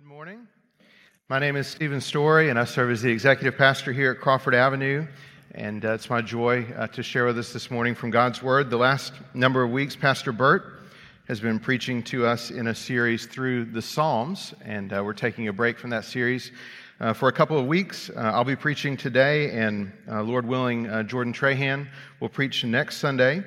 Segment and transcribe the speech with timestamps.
[0.00, 0.48] Good morning.
[1.28, 4.54] My name is Stephen Story, and I serve as the executive pastor here at Crawford
[4.54, 5.06] Avenue.
[5.54, 8.70] And uh, it's my joy uh, to share with us this morning from God's Word.
[8.70, 10.80] The last number of weeks, Pastor Burt
[11.28, 15.48] has been preaching to us in a series through the Psalms, and uh, we're taking
[15.48, 16.50] a break from that series
[16.98, 18.08] uh, for a couple of weeks.
[18.08, 21.86] Uh, I'll be preaching today, and uh, Lord willing, Jordan Trahan
[22.20, 23.44] will preach next Sunday.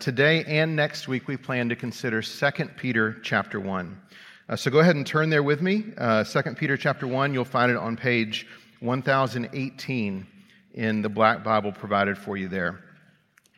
[0.00, 4.02] today and next week, we plan to consider 2 Peter chapter 1.
[4.46, 5.84] Uh, so go ahead and turn there with me.
[5.96, 8.46] Uh, 2 Peter chapter 1, you'll find it on page
[8.80, 10.26] 1018
[10.74, 12.84] in the black Bible provided for you there.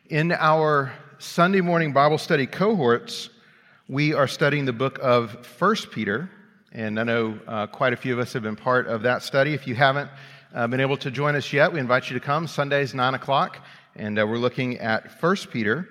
[0.09, 3.29] In our Sunday morning Bible study cohorts,
[3.89, 6.29] we are studying the book of 1 Peter.
[6.71, 9.53] And I know uh, quite a few of us have been part of that study.
[9.53, 10.09] If you haven't
[10.55, 12.47] uh, been able to join us yet, we invite you to come.
[12.47, 13.57] Sundays, 9 o'clock.
[13.97, 15.89] And uh, we're looking at 1 Peter.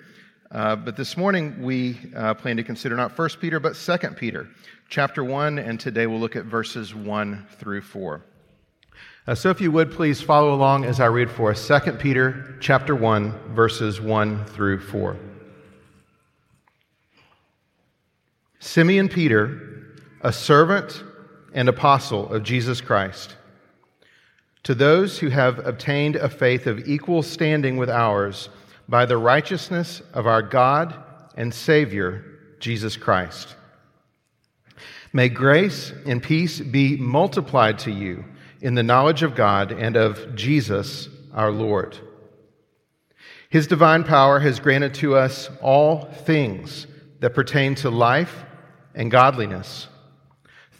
[0.49, 4.47] Uh, but this morning we uh, plan to consider not 1 Peter, but 2 Peter
[4.89, 8.21] chapter 1, and today we'll look at verses 1 through 4.
[9.27, 12.55] Uh, so if you would please follow along as I read for us 2 Peter
[12.61, 15.17] chapter 1, verses 1 through 4.
[18.59, 21.03] Simeon Peter, a servant
[21.53, 23.35] and apostle of Jesus Christ,
[24.63, 28.49] to those who have obtained a faith of equal standing with ours
[28.87, 30.93] by the righteousness of our God
[31.35, 32.23] and Savior,
[32.59, 33.55] Jesus Christ.
[35.13, 38.25] May grace and peace be multiplied to you
[38.61, 41.97] in the knowledge of God and of Jesus our Lord.
[43.49, 46.87] His divine power has granted to us all things
[47.19, 48.43] that pertain to life
[48.93, 49.87] and godliness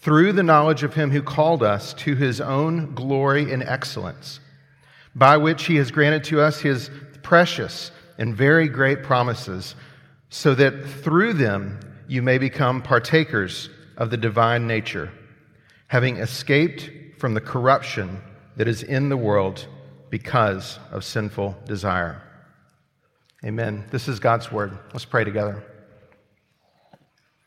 [0.02, 4.40] through the knowledge of him who called us to his own glory and excellence,
[5.16, 6.90] by which he has granted to us his
[7.24, 9.76] precious and very great promises,
[10.30, 15.12] so that through them you may become partakers of the divine nature,
[15.88, 18.22] having escaped from the corruption
[18.56, 19.68] that is in the world
[20.10, 22.22] because of sinful desire.
[23.44, 23.86] Amen.
[23.92, 24.78] This is God's word.
[24.94, 25.64] Let's pray together.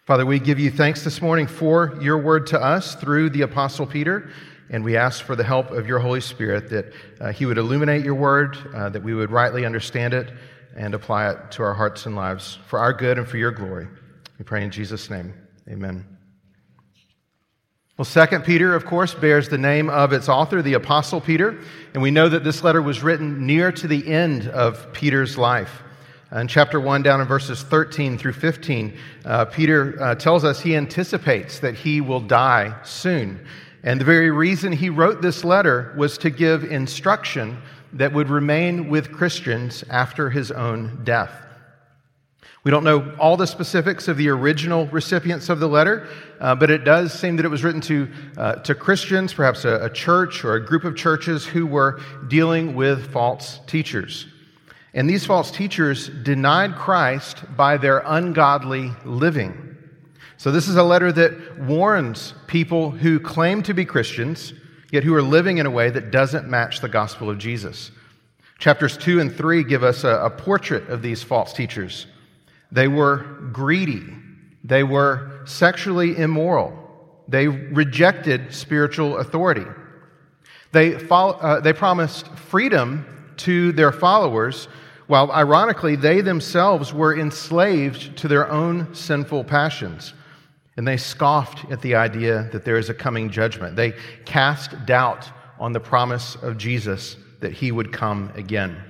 [0.06, 3.86] Father, we give you thanks this morning for your word to us through the Apostle
[3.86, 4.30] Peter,
[4.68, 8.04] and we ask for the help of your Holy Spirit that uh, he would illuminate
[8.04, 10.32] your word, uh, that we would rightly understand it
[10.76, 13.88] and apply it to our hearts and lives for our good and for your glory.
[14.38, 15.34] We pray in Jesus' name.
[15.68, 16.19] Amen.
[18.00, 21.58] Well, Second Peter, of course, bears the name of its author, the Apostle Peter,
[21.92, 25.82] and we know that this letter was written near to the end of Peter's life.
[26.32, 28.96] In chapter 1, down in verses 13 through 15,
[29.26, 33.38] uh, Peter uh, tells us he anticipates that he will die soon.
[33.82, 37.60] And the very reason he wrote this letter was to give instruction
[37.92, 41.49] that would remain with Christians after his own death.
[42.62, 46.08] We don't know all the specifics of the original recipients of the letter,
[46.40, 49.86] uh, but it does seem that it was written to, uh, to Christians, perhaps a,
[49.86, 54.26] a church or a group of churches who were dealing with false teachers.
[54.92, 59.76] And these false teachers denied Christ by their ungodly living.
[60.36, 64.52] So, this is a letter that warns people who claim to be Christians,
[64.90, 67.90] yet who are living in a way that doesn't match the gospel of Jesus.
[68.58, 72.06] Chapters 2 and 3 give us a, a portrait of these false teachers.
[72.72, 73.18] They were
[73.52, 74.04] greedy.
[74.64, 76.76] They were sexually immoral.
[77.28, 79.66] They rejected spiritual authority.
[80.72, 84.68] They, follow, uh, they promised freedom to their followers,
[85.06, 90.14] while ironically, they themselves were enslaved to their own sinful passions.
[90.76, 93.76] And they scoffed at the idea that there is a coming judgment.
[93.76, 93.94] They
[94.24, 95.28] cast doubt
[95.58, 98.89] on the promise of Jesus that he would come again.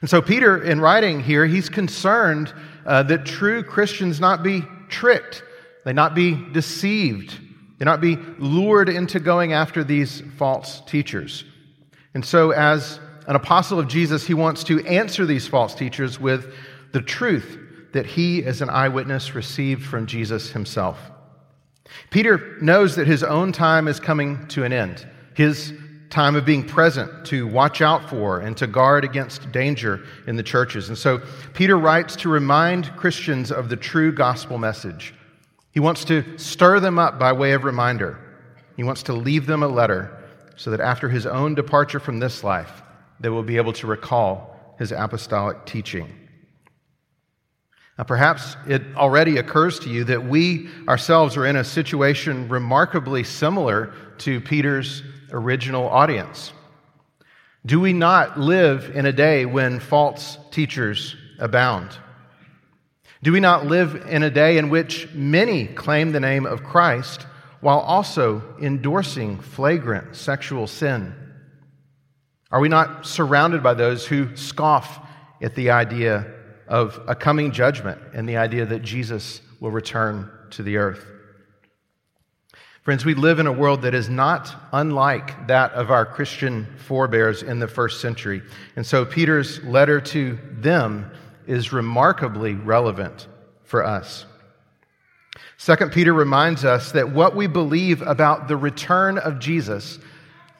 [0.00, 2.52] And so, Peter, in writing here, he's concerned
[2.86, 5.42] uh, that true Christians not be tricked,
[5.84, 7.38] they not be deceived,
[7.78, 11.44] they not be lured into going after these false teachers.
[12.14, 16.54] And so, as an apostle of Jesus, he wants to answer these false teachers with
[16.92, 17.58] the truth
[17.92, 20.98] that he, as an eyewitness, received from Jesus himself.
[22.10, 25.06] Peter knows that his own time is coming to an end.
[25.34, 25.72] His
[26.14, 30.42] time of being present to watch out for and to guard against danger in the
[30.44, 30.88] churches.
[30.88, 31.20] And so
[31.54, 35.12] Peter writes to remind Christians of the true gospel message.
[35.72, 38.20] He wants to stir them up by way of reminder.
[38.76, 40.16] He wants to leave them a letter
[40.54, 42.84] so that after his own departure from this life,
[43.18, 46.14] they will be able to recall his apostolic teaching.
[47.98, 53.24] Now, perhaps it already occurs to you that we ourselves are in a situation remarkably
[53.24, 55.02] similar to Peter's
[55.34, 56.52] original audience?
[57.66, 61.90] Do we not live in a day when false teachers abound?
[63.22, 67.26] Do we not live in a day in which many claim the name of Christ
[67.60, 71.14] while also endorsing flagrant sexual sin?
[72.50, 75.00] Are we not surrounded by those who scoff
[75.40, 76.26] at the idea
[76.68, 81.13] of a coming judgment and the idea that Jesus will return to the earth?
[82.84, 87.42] Friends, we live in a world that is not unlike that of our Christian forebears
[87.42, 88.42] in the first century.
[88.76, 91.10] And so Peter's letter to them
[91.46, 93.26] is remarkably relevant
[93.62, 94.26] for us.
[95.56, 99.98] Second Peter reminds us that what we believe about the return of Jesus,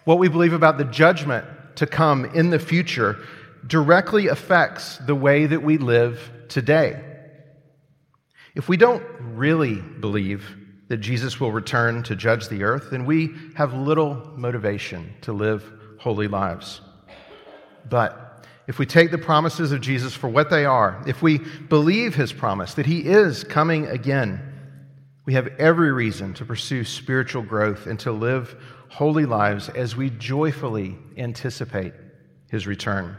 [0.04, 1.44] what we believe about the judgment
[1.76, 3.18] to come in the future,
[3.66, 7.04] directly affects the way that we live today.
[8.54, 10.63] If we don't really believe
[10.94, 15.68] that Jesus will return to judge the earth, then we have little motivation to live
[15.98, 16.82] holy lives.
[17.90, 21.38] But if we take the promises of Jesus for what they are, if we
[21.68, 24.40] believe his promise that he is coming again,
[25.24, 28.54] we have every reason to pursue spiritual growth and to live
[28.88, 31.92] holy lives as we joyfully anticipate
[32.52, 33.16] his return.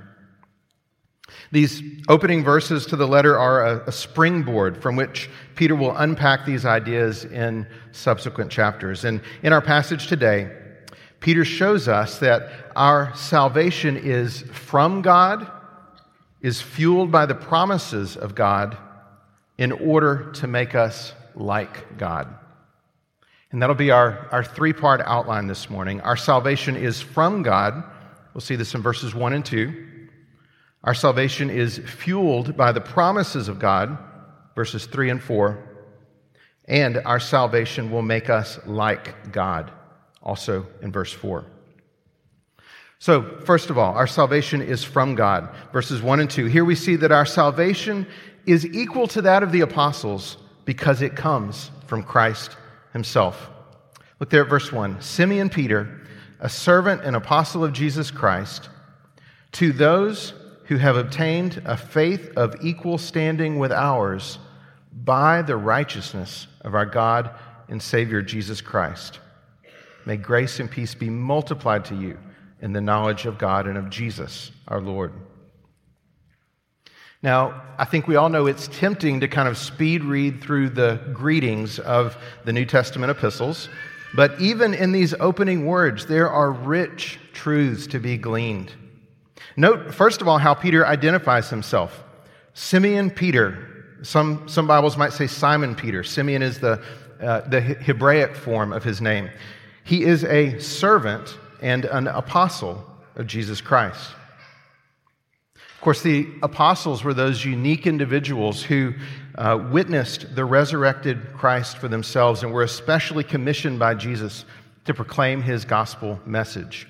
[1.51, 6.45] These opening verses to the letter are a, a, springboard from which Peter will unpack
[6.45, 9.06] these ideas in subsequent chapters.
[9.06, 10.51] And in our passage today,
[11.19, 15.50] Peter shows us that our salvation is from God,
[16.42, 18.77] is fueled by the promises of God
[19.57, 22.27] in order to make us like God.
[23.51, 26.01] And that'll be our, our three part outline this morning.
[26.01, 27.83] Our salvation is from God.
[28.33, 29.85] We'll see this in verses 1 and 2.
[30.86, 33.98] Our salvation is fueled by the promises of God,
[34.54, 35.58] verses 3 and 4,
[36.66, 39.72] and our salvation will make us like God,
[40.22, 41.44] also in verse 4.
[43.00, 46.46] So, first of all, our salvation is from God, verses 1 and 2.
[46.46, 48.06] Here we see that our salvation
[48.46, 52.58] is equal to that of the apostles because it comes from Christ
[52.94, 53.50] himself.
[54.20, 55.02] Look there at verse 1.
[55.02, 56.02] Simeon Peter,
[56.40, 58.70] a servant and apostle of Jesus Christ,
[59.54, 60.34] to those
[60.65, 64.39] who have obtained a faith of equal standing with ours
[64.91, 67.29] by the righteousness of our God
[67.67, 69.19] and Savior Jesus Christ.
[70.06, 72.17] May grace and peace be multiplied to you
[72.62, 75.13] in the knowledge of God and of Jesus, our Lord.
[77.21, 81.00] Now, I think we all know it's tempting to kind of speed read through the
[81.12, 83.67] greetings of the New Testament epistles,
[84.15, 88.71] but even in these opening words, there are rich truths to be gleaned.
[89.57, 92.04] Note, first of all, how Peter identifies himself
[92.54, 93.98] Simeon Peter.
[94.02, 96.04] Some, some Bibles might say Simon Peter.
[96.04, 96.84] Simeon is the,
[97.22, 99.30] uh, the Hebraic form of his name.
[99.84, 102.86] He is a servant and an apostle
[103.16, 104.12] of Jesus Christ.
[105.56, 108.94] Of course, the apostles were those unique individuals who
[109.38, 114.46] uh, witnessed the resurrected Christ for themselves and were especially commissioned by Jesus
[114.86, 116.88] to proclaim his gospel message.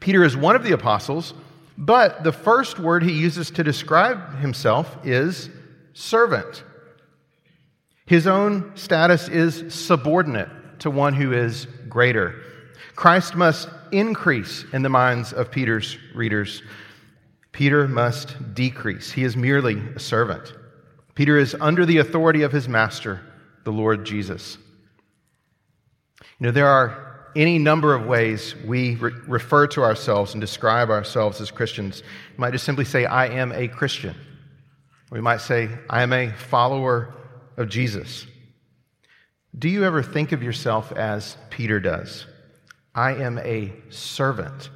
[0.00, 1.34] Peter is one of the apostles
[1.78, 5.50] but the first word he uses to describe himself is
[5.92, 6.64] servant.
[8.06, 10.48] His own status is subordinate
[10.80, 12.40] to one who is greater.
[12.94, 16.62] Christ must increase in the minds of Peter's readers.
[17.52, 19.10] Peter must decrease.
[19.10, 20.54] He is merely a servant.
[21.14, 23.20] Peter is under the authority of his master,
[23.64, 24.58] the Lord Jesus.
[26.38, 27.05] You know, there are
[27.36, 32.02] any number of ways we re- refer to ourselves and describe ourselves as Christians.
[32.36, 34.16] We might just simply say, I am a Christian.
[35.10, 37.14] We might say, I am a follower
[37.56, 38.26] of Jesus.
[39.56, 42.26] Do you ever think of yourself as Peter does?
[42.94, 44.70] I am a servant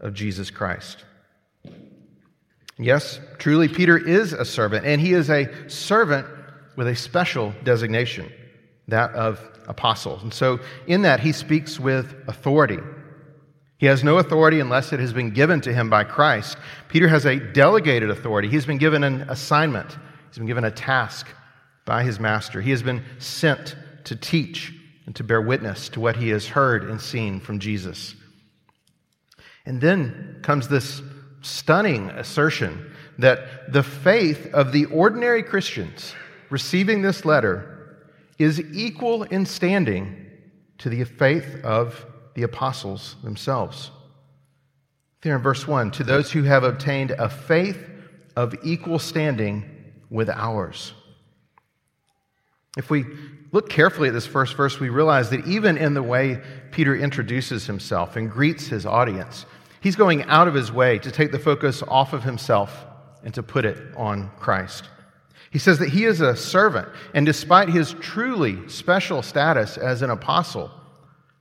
[0.00, 1.04] of Jesus Christ.
[2.78, 6.26] Yes, truly, Peter is a servant, and he is a servant
[6.76, 8.32] with a special designation,
[8.88, 9.38] that of
[9.70, 10.22] apostles.
[10.22, 12.78] And so, in that, he speaks with authority.
[13.78, 16.58] He has no authority unless it has been given to him by Christ.
[16.88, 18.48] Peter has a delegated authority.
[18.48, 19.96] He's been given an assignment,
[20.28, 21.26] he's been given a task
[21.86, 22.60] by his master.
[22.60, 24.74] He has been sent to teach
[25.06, 28.14] and to bear witness to what he has heard and seen from Jesus.
[29.64, 31.00] And then comes this
[31.42, 36.14] stunning assertion that the faith of the ordinary Christians
[36.50, 37.79] receiving this letter
[38.40, 40.26] is equal in standing
[40.78, 43.90] to the faith of the apostles themselves.
[45.20, 47.86] There in verse 1 to those who have obtained a faith
[48.36, 49.68] of equal standing
[50.08, 50.94] with ours.
[52.78, 53.04] If we
[53.52, 57.66] look carefully at this first verse, we realize that even in the way Peter introduces
[57.66, 59.44] himself and greets his audience,
[59.82, 62.86] he's going out of his way to take the focus off of himself
[63.22, 64.88] and to put it on Christ.
[65.50, 70.10] He says that he is a servant, and despite his truly special status as an
[70.10, 70.70] apostle,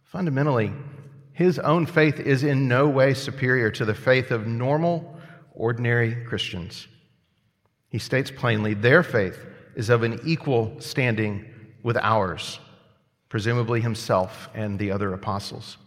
[0.04, 0.74] fundamentally,
[1.34, 5.16] his own faith is in no way superior to the faith of normal,
[5.54, 6.88] ordinary Christians.
[7.90, 11.46] He states plainly their faith is of an equal standing
[11.84, 12.60] with ours,
[13.30, 15.78] presumably himself and the other apostles.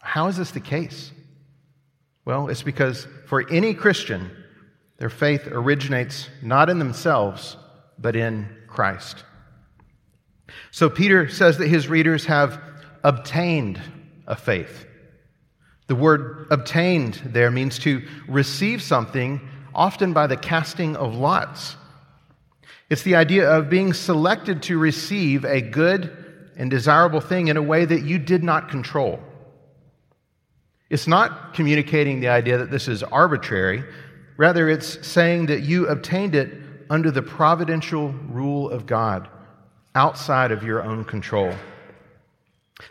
[0.00, 1.10] How is this the case?
[2.24, 4.30] Well, it's because for any Christian,
[4.98, 7.56] their faith originates not in themselves,
[7.98, 9.24] but in Christ.
[10.70, 12.60] So Peter says that his readers have
[13.02, 13.80] obtained
[14.26, 14.86] a faith.
[15.86, 19.40] The word obtained there means to receive something,
[19.74, 21.76] often by the casting of lots.
[22.88, 26.24] It's the idea of being selected to receive a good
[26.56, 29.20] and desirable thing in a way that you did not control.
[30.88, 33.84] It's not communicating the idea that this is arbitrary,
[34.36, 39.28] Rather, it's saying that you obtained it under the providential rule of God,
[39.94, 41.54] outside of your own control.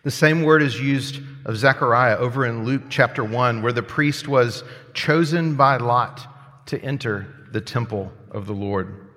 [0.03, 4.27] The same word is used of Zechariah over in Luke chapter 1, where the priest
[4.27, 9.07] was chosen by lot to enter the temple of the Lord.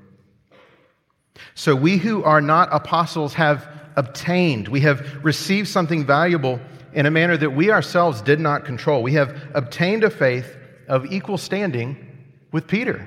[1.54, 6.60] So we who are not apostles have obtained, we have received something valuable
[6.92, 9.02] in a manner that we ourselves did not control.
[9.02, 10.56] We have obtained a faith
[10.88, 12.07] of equal standing
[12.52, 13.06] with Peter.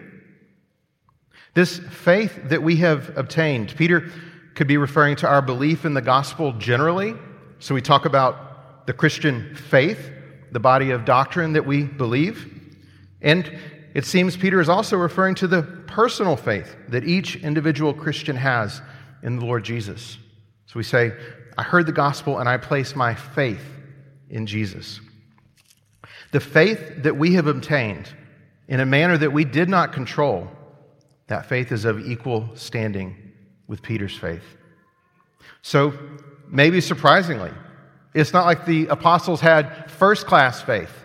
[1.53, 4.09] This faith that we have obtained, Peter
[4.55, 7.15] could be referring to our belief in the gospel generally.
[7.59, 10.11] So we talk about the Christian faith,
[10.51, 12.47] the body of doctrine that we believe.
[13.21, 13.59] And
[13.93, 18.81] it seems Peter is also referring to the personal faith that each individual Christian has
[19.23, 20.17] in the Lord Jesus.
[20.65, 21.11] So we say,
[21.57, 23.63] I heard the gospel and I place my faith
[24.29, 25.01] in Jesus.
[26.31, 28.09] The faith that we have obtained
[28.71, 30.47] in a manner that we did not control,
[31.27, 33.17] that faith is of equal standing
[33.67, 34.45] with Peter's faith.
[35.61, 35.93] So,
[36.47, 37.51] maybe surprisingly,
[38.13, 41.03] it's not like the apostles had first class faith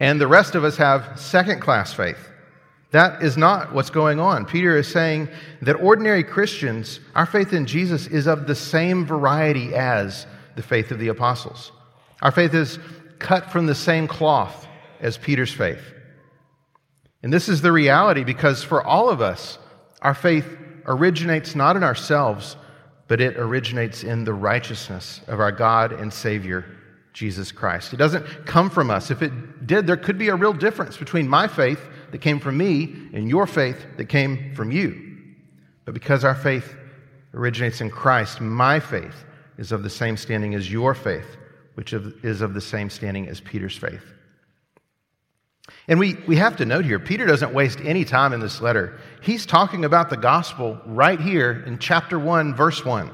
[0.00, 2.28] and the rest of us have second class faith.
[2.90, 4.44] That is not what's going on.
[4.44, 5.28] Peter is saying
[5.62, 10.90] that ordinary Christians, our faith in Jesus is of the same variety as the faith
[10.90, 11.70] of the apostles.
[12.20, 12.80] Our faith is
[13.20, 14.66] cut from the same cloth
[15.00, 15.94] as Peter's faith.
[17.22, 19.58] And this is the reality because for all of us,
[20.02, 20.46] our faith
[20.86, 22.56] originates not in ourselves,
[23.08, 26.64] but it originates in the righteousness of our God and Savior,
[27.12, 27.92] Jesus Christ.
[27.92, 29.10] It doesn't come from us.
[29.10, 31.80] If it did, there could be a real difference between my faith
[32.12, 35.18] that came from me and your faith that came from you.
[35.84, 36.74] But because our faith
[37.34, 39.24] originates in Christ, my faith
[39.58, 41.36] is of the same standing as your faith,
[41.74, 44.04] which is of the same standing as Peter's faith.
[45.88, 49.00] And we, we have to note here, Peter doesn't waste any time in this letter.
[49.22, 53.10] He's talking about the gospel right here in chapter 1, verse 1.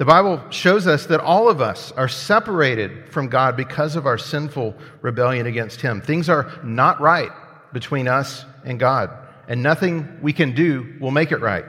[0.00, 4.16] The Bible shows us that all of us are separated from God because of our
[4.16, 6.00] sinful rebellion against Him.
[6.00, 7.30] Things are not right
[7.74, 9.10] between us and God,
[9.46, 11.66] and nothing we can do will make it right.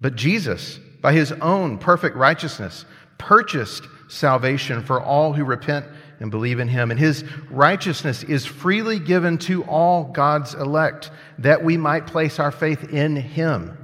[0.00, 2.84] But Jesus, by His own perfect righteousness,
[3.16, 5.86] purchased salvation for all who repent
[6.20, 6.90] and believe in him.
[6.90, 12.52] And his righteousness is freely given to all God's elect that we might place our
[12.52, 13.78] faith in him.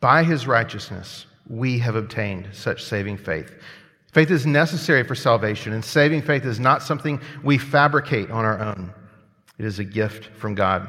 [0.00, 3.52] By his righteousness, we have obtained such saving faith.
[4.12, 8.60] Faith is necessary for salvation, and saving faith is not something we fabricate on our
[8.60, 8.92] own.
[9.58, 10.88] It is a gift from God.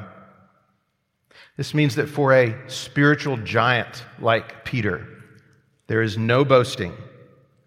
[1.56, 5.06] This means that for a spiritual giant like Peter,
[5.88, 6.94] there is no boasting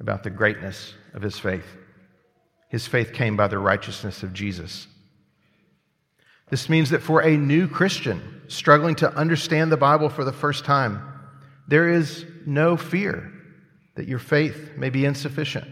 [0.03, 1.65] about the greatness of his faith.
[2.67, 4.85] His faith came by the righteousness of Jesus.
[6.49, 10.65] This means that for a new Christian struggling to understand the Bible for the first
[10.65, 11.01] time,
[11.69, 13.31] there is no fear
[13.95, 15.67] that your faith may be insufficient.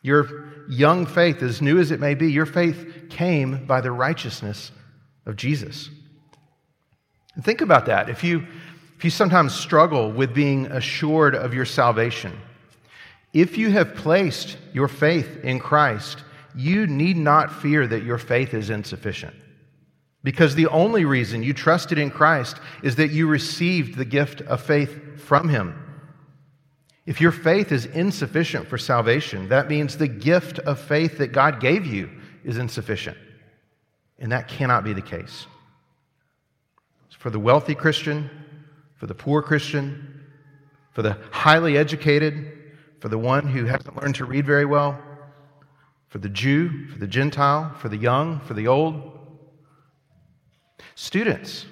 [0.00, 4.72] Your young faith, as new as it may be, your faith came by the righteousness
[5.26, 5.90] of Jesus.
[7.34, 8.08] And think about that.
[8.08, 8.46] If you,
[8.96, 12.32] if you sometimes struggle with being assured of your salvation,
[13.32, 16.24] if you have placed your faith in Christ,
[16.56, 19.34] you need not fear that your faith is insufficient.
[20.22, 24.60] Because the only reason you trusted in Christ is that you received the gift of
[24.60, 25.74] faith from Him.
[27.06, 31.60] If your faith is insufficient for salvation, that means the gift of faith that God
[31.60, 32.10] gave you
[32.44, 33.16] is insufficient.
[34.18, 35.46] And that cannot be the case.
[37.18, 38.28] For the wealthy Christian,
[38.96, 40.24] for the poor Christian,
[40.92, 42.59] for the highly educated,
[43.00, 45.00] for the one who hasn't learned to read very well,
[46.08, 49.18] for the Jew, for the Gentile, for the young, for the old.
[50.94, 51.66] Students,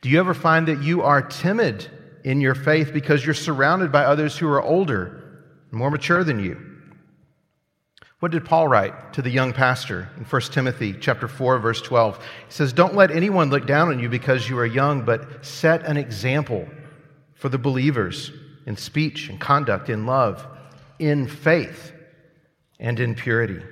[0.00, 1.88] Do you ever find that you are timid
[2.24, 6.60] in your faith because you're surrounded by others who are older, more mature than you?
[8.18, 12.18] What did Paul write to the young pastor in 1 Timothy chapter 4 verse 12?
[12.18, 15.84] He says, "Don't let anyone look down on you because you are young, but set
[15.84, 16.66] an example
[17.34, 18.32] for the believers
[18.64, 20.46] in speech and conduct, in love,
[20.98, 21.92] in faith,
[22.78, 23.62] and in purity."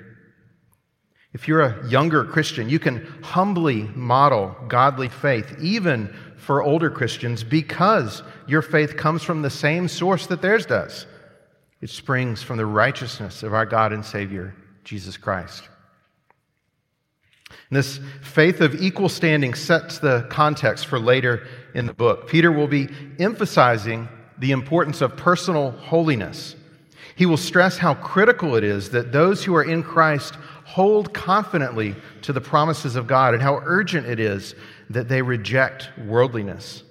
[1.33, 7.43] If you're a younger Christian, you can humbly model godly faith even for older Christians
[7.43, 11.07] because your faith comes from the same source that theirs does.
[11.81, 14.55] It springs from the righteousness of our God and Savior,
[14.85, 15.69] Jesus Christ.
[17.69, 22.29] And this faith of equal standing sets the context for later in the book.
[22.29, 22.89] Peter will be
[23.19, 26.55] emphasizing the importance of personal holiness.
[27.17, 31.95] He will stress how critical it is that those who are in Christ hold confidently
[32.23, 34.55] to the promises of God and how urgent it is
[34.91, 36.83] that they reject worldliness.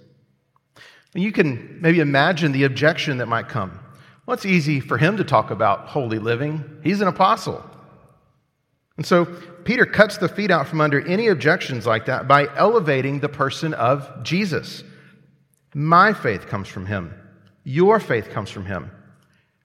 [1.13, 3.79] And you can maybe imagine the objection that might come.
[4.25, 6.63] Well, it's easy for him to talk about holy living.
[6.83, 7.63] He's an apostle.
[8.95, 9.25] And so
[9.65, 13.73] Peter cuts the feet out from under any objections like that by elevating the person
[13.73, 14.83] of Jesus.
[15.73, 17.13] My faith comes from him.
[17.63, 18.91] Your faith comes from him.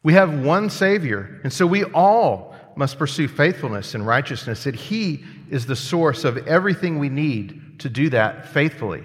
[0.02, 5.24] We have one Savior, and so we all must pursue faithfulness and righteousness, that He
[5.50, 9.02] is the source of everything we need to do that faithfully.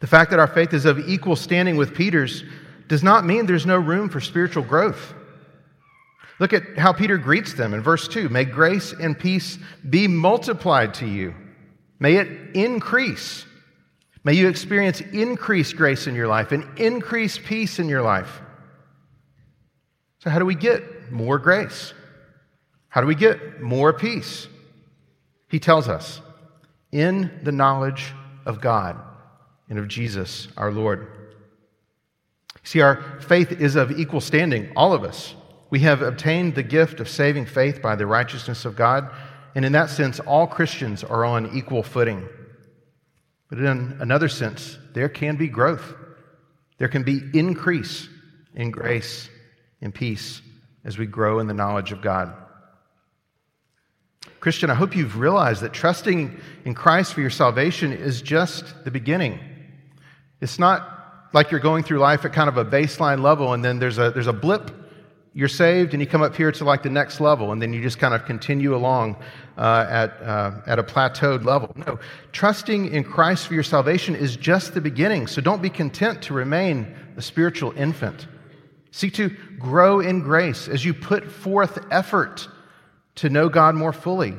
[0.00, 2.44] The fact that our faith is of equal standing with Peter's
[2.88, 5.14] does not mean there's no room for spiritual growth.
[6.38, 9.58] Look at how Peter greets them in verse 2 May grace and peace
[9.88, 11.34] be multiplied to you,
[11.98, 13.46] may it increase.
[14.22, 18.40] May you experience increased grace in your life and increased peace in your life.
[20.26, 21.94] So, how do we get more grace?
[22.88, 24.48] How do we get more peace?
[25.48, 26.20] He tells us
[26.90, 28.12] in the knowledge
[28.44, 29.00] of God
[29.68, 31.06] and of Jesus our Lord.
[32.64, 35.36] See, our faith is of equal standing, all of us.
[35.70, 39.08] We have obtained the gift of saving faith by the righteousness of God,
[39.54, 42.28] and in that sense, all Christians are on equal footing.
[43.48, 45.94] But in another sense, there can be growth,
[46.78, 48.08] there can be increase
[48.56, 49.28] in grace
[49.80, 50.42] and peace
[50.84, 52.32] as we grow in the knowledge of God.
[54.40, 58.90] Christian, I hope you've realized that trusting in Christ for your salvation is just the
[58.90, 59.40] beginning.
[60.40, 63.78] It's not like you're going through life at kind of a baseline level, and then
[63.78, 64.70] there's a, there's a blip,
[65.34, 67.82] you're saved, and you come up here to like the next level, and then you
[67.82, 69.16] just kind of continue along
[69.58, 71.74] uh, at, uh, at a plateaued level.
[71.86, 71.98] No,
[72.32, 76.34] trusting in Christ for your salvation is just the beginning, so don't be content to
[76.34, 78.28] remain a spiritual infant.
[78.96, 79.28] Seek to
[79.58, 82.48] grow in grace as you put forth effort
[83.16, 84.34] to know God more fully.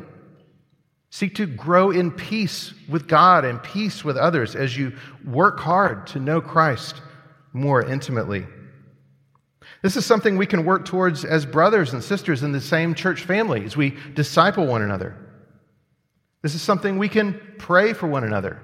[1.12, 4.94] Seek to grow in peace with God and peace with others as you
[5.24, 7.04] work hard to know Christ
[7.54, 8.48] more intimately.
[9.84, 13.26] This is something we can work towards as brothers and sisters in the same church
[13.26, 15.16] family as we disciple one another.
[16.42, 18.60] This is something we can pray for one another.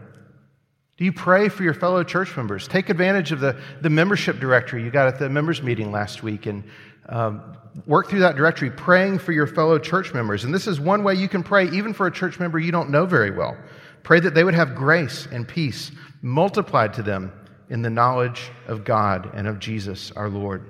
[0.97, 2.67] Do you pray for your fellow church members?
[2.67, 6.45] Take advantage of the, the membership directory you got at the members meeting last week
[6.45, 6.63] and
[7.09, 10.43] um, work through that directory praying for your fellow church members.
[10.43, 12.91] And this is one way you can pray, even for a church member you don't
[12.91, 13.57] know very well.
[14.03, 17.31] Pray that they would have grace and peace multiplied to them
[17.69, 20.69] in the knowledge of God and of Jesus our Lord.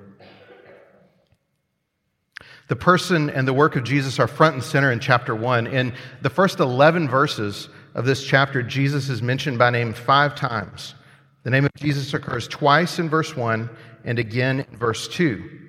[2.69, 5.67] The person and the work of Jesus are front and center in chapter 1.
[5.67, 10.95] In the first 11 verses of this chapter, Jesus is mentioned by name five times.
[11.43, 13.69] The name of Jesus occurs twice in verse 1
[14.05, 15.59] and again in verse 2.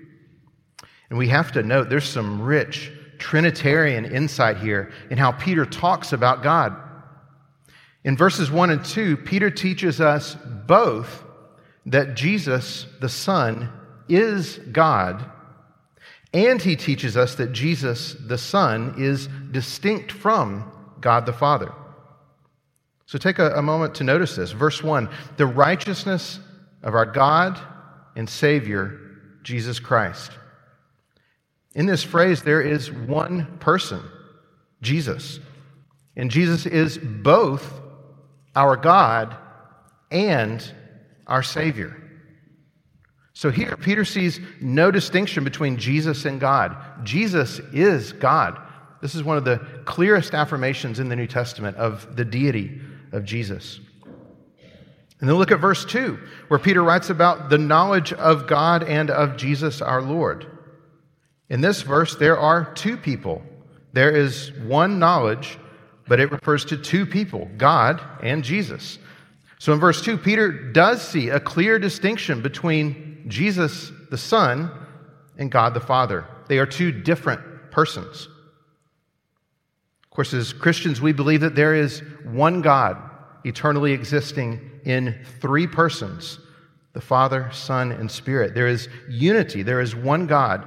[1.10, 6.12] And we have to note there's some rich Trinitarian insight here in how Peter talks
[6.12, 6.76] about God.
[8.04, 11.24] In verses 1 and 2, Peter teaches us both
[11.86, 13.70] that Jesus, the Son,
[14.08, 15.24] is God,
[16.32, 21.72] and he teaches us that Jesus, the Son, is distinct from God the Father.
[23.06, 24.52] So take a, a moment to notice this.
[24.52, 26.40] Verse 1 the righteousness
[26.82, 27.58] of our God
[28.16, 29.00] and Savior,
[29.42, 30.30] Jesus Christ.
[31.74, 34.00] In this phrase, there is one person,
[34.80, 35.40] Jesus.
[36.16, 37.68] And Jesus is both
[38.54, 39.36] our God
[40.10, 40.64] and
[41.26, 42.00] our Savior.
[43.32, 46.76] So here, Peter sees no distinction between Jesus and God.
[47.04, 48.60] Jesus is God.
[49.02, 52.80] This is one of the clearest affirmations in the New Testament of the deity
[53.14, 53.80] of Jesus.
[55.20, 59.10] And then look at verse 2, where Peter writes about the knowledge of God and
[59.10, 60.46] of Jesus our Lord.
[61.48, 63.42] In this verse, there are two people.
[63.92, 65.58] There is one knowledge,
[66.08, 68.98] but it refers to two people, God and Jesus.
[69.58, 74.70] So in verse 2, Peter does see a clear distinction between Jesus the Son
[75.38, 76.26] and God the Father.
[76.48, 78.28] They are two different persons.
[80.02, 83.03] Of course, as Christians, we believe that there is one God
[83.44, 86.38] eternally existing in three persons
[86.94, 88.54] the Father, Son, and Spirit.
[88.54, 90.66] There is unity, there is one God,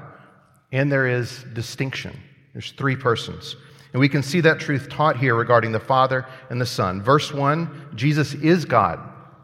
[0.74, 2.20] and there is distinction.
[2.54, 3.56] There's three persons.
[3.94, 7.02] And we can see that truth taught here regarding the Father and the Son.
[7.02, 9.00] Verse 1, Jesus is God,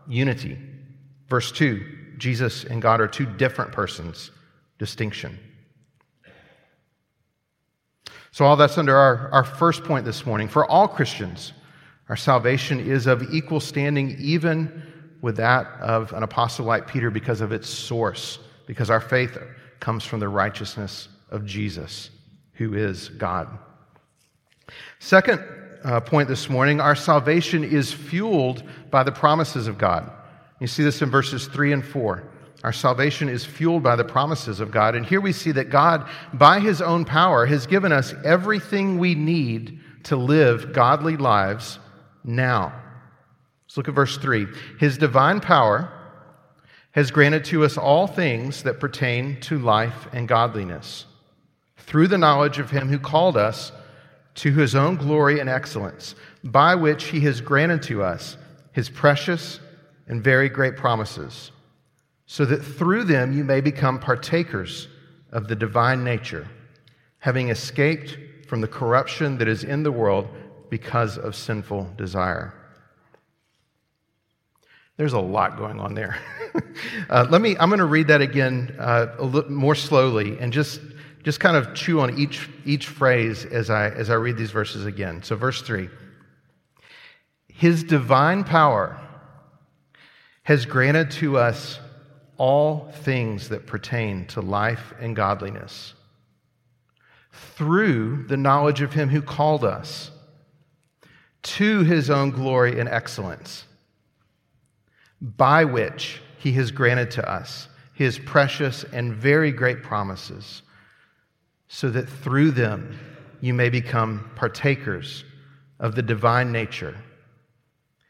[0.07, 0.59] unity.
[1.29, 4.31] Verse 2, Jesus and God are two different persons,
[4.77, 5.39] distinction.
[8.31, 10.47] So, all that's under our, our first point this morning.
[10.47, 11.53] For all Christians,
[12.09, 14.83] our salvation is of equal standing, even
[15.21, 19.37] with that of an apostle like Peter, because of its source, because our faith
[19.79, 22.09] comes from the righteousness of Jesus,
[22.53, 23.47] who is God.
[24.99, 25.43] Second
[25.83, 30.11] uh, point this morning our salvation is fueled by the promises of God.
[30.59, 32.23] You see this in verses 3 and 4.
[32.63, 34.95] Our salvation is fueled by the promises of God.
[34.95, 39.15] And here we see that God, by his own power, has given us everything we
[39.15, 41.79] need to live godly lives
[42.23, 42.73] now.
[43.65, 44.47] Let's look at verse 3.
[44.79, 45.91] His divine power
[46.91, 51.05] has granted to us all things that pertain to life and godliness
[51.77, 53.71] through the knowledge of him who called us
[54.35, 58.37] to his own glory and excellence, by which he has granted to us
[58.71, 59.59] his precious
[60.07, 61.51] and very great promises
[62.25, 64.87] so that through them you may become partakers
[65.31, 66.47] of the divine nature,
[67.19, 70.27] having escaped from the corruption that is in the world
[70.73, 72.51] because of sinful desire.
[74.97, 76.17] There's a lot going on there.
[77.11, 80.51] uh, let me, I'm going to read that again uh, a little more slowly and
[80.51, 80.81] just,
[81.21, 84.87] just kind of chew on each, each phrase as I, as I read these verses
[84.87, 85.21] again.
[85.21, 85.89] So, verse 3
[87.49, 88.99] His divine power
[90.41, 91.79] has granted to us
[92.37, 95.93] all things that pertain to life and godliness
[97.31, 100.09] through the knowledge of him who called us
[101.43, 103.65] to his own glory and excellence,
[105.21, 110.63] by which he has granted to us his precious and very great promises,
[111.67, 112.99] so that through them
[113.39, 115.23] you may become partakers
[115.79, 116.95] of the divine nature,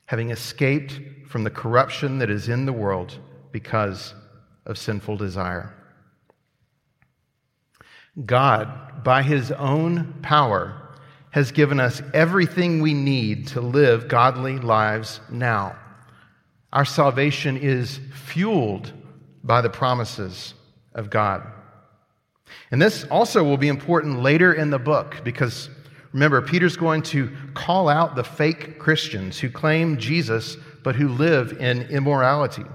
[0.06, 3.17] having escaped from the corruption that is in the world
[3.52, 4.13] because
[4.65, 5.74] of sinful desire.
[8.26, 10.83] God, by his own power,
[11.34, 15.76] has given us everything we need to live godly lives now.
[16.72, 18.93] Our salvation is fueled
[19.43, 20.54] by the promises
[20.93, 21.43] of God.
[22.69, 25.72] And this also will be important later in the book because
[26.12, 31.54] remember, Peter's going to call out the fake Christians who claim Jesus but who live
[31.60, 32.65] in immorality.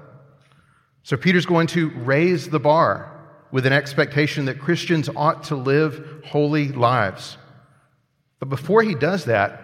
[1.04, 3.14] So Peter's going to raise the bar
[3.52, 7.38] with an expectation that Christians ought to live holy lives.
[8.38, 9.62] But before he does that,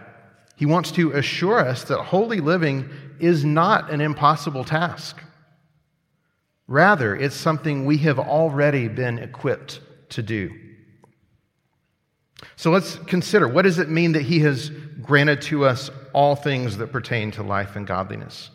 [0.56, 5.22] he wants to assure us that holy living is not an impossible task.
[6.66, 10.50] Rather, it's something we have already been equipped to do.
[12.56, 14.70] So let's consider what does it mean that he has
[15.02, 18.50] granted to us all things that pertain to life and godliness?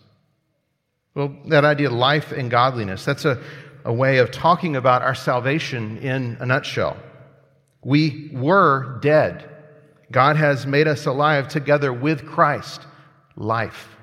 [1.15, 3.41] Well, that idea, life and godliness, that's a,
[3.83, 6.97] a way of talking about our salvation in a nutshell.
[7.83, 9.48] We were dead.
[10.11, 12.81] God has made us alive together with Christ,
[13.35, 13.95] life.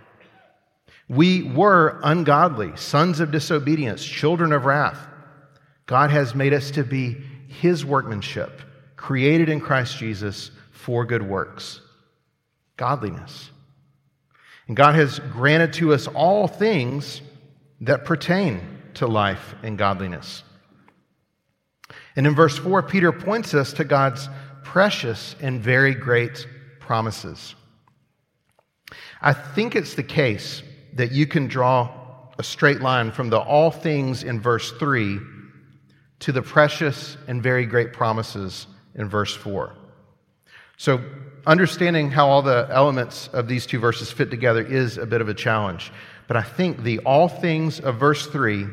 [1.09, 4.99] We were ungodly, sons of disobedience, children of wrath.
[5.87, 7.17] God has made us to be
[7.49, 8.61] His workmanship,
[8.97, 11.81] created in Christ Jesus for good works,
[12.77, 13.51] godliness.
[14.67, 17.21] And God has granted to us all things
[17.83, 18.61] that pertain
[18.95, 20.43] to life and godliness.
[22.17, 24.29] And in verse 4, Peter points us to God's
[24.67, 26.47] precious and very great
[26.81, 27.55] promises.
[29.23, 30.63] I think it's the case
[30.95, 31.89] that you can draw
[32.39, 35.19] a straight line from the all things in verse 3
[36.19, 39.75] to the precious and very great promises in verse 4.
[40.77, 41.01] So,
[41.47, 45.29] understanding how all the elements of these two verses fit together is a bit of
[45.29, 45.93] a challenge.
[46.27, 48.67] But I think the all things of verse 3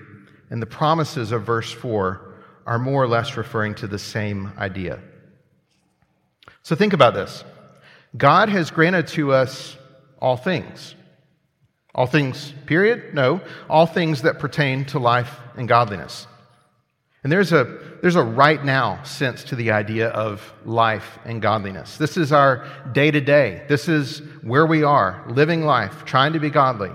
[0.50, 2.34] and the promises of verse 4
[2.66, 5.00] are more or less referring to the same idea.
[6.64, 7.44] So think about this
[8.18, 9.78] God has granted to us
[10.20, 10.96] all things.
[11.96, 13.14] All things, period?
[13.14, 13.42] No.
[13.70, 16.26] All things that pertain to life and godliness.
[17.22, 21.98] And there's a, there's a right now sense to the idea of life and godliness.
[21.98, 23.64] This is our day to day.
[23.70, 26.92] This is where we are, living life, trying to be godly.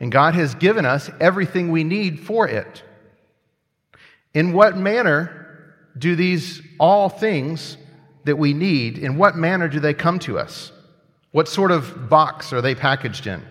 [0.00, 2.82] and God has given us everything we need for it.
[4.32, 7.76] In what manner do these all things
[8.28, 10.70] that we need, in what manner do they come to us?
[11.32, 13.42] What sort of box are they packaged in?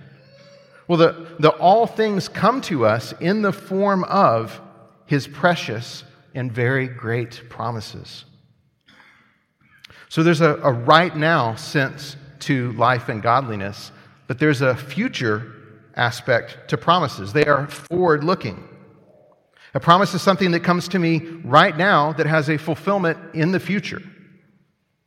[0.87, 4.61] Well, the, the all things come to us in the form of
[5.05, 8.25] his precious and very great promises.
[10.09, 13.91] So there's a, a right now sense to life and godliness,
[14.27, 15.53] but there's a future
[15.95, 17.33] aspect to promises.
[17.33, 18.63] They are forward looking.
[19.73, 23.51] A promise is something that comes to me right now that has a fulfillment in
[23.51, 24.01] the future.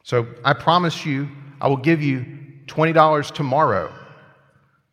[0.02, 1.28] So I promise you,
[1.60, 2.24] I will give you
[2.66, 3.92] $20 tomorrow.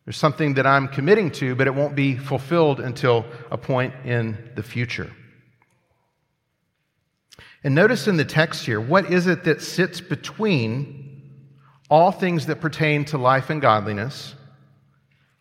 [0.04, 4.52] There's something that I'm committing to, but it won't be fulfilled until a point in
[4.54, 5.10] the future.
[7.64, 11.30] And notice in the text here, what is it that sits between
[11.90, 14.34] all things that pertain to life and godliness